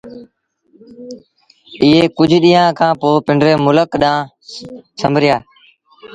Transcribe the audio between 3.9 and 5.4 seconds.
ڏآݩهݩ سنبريآ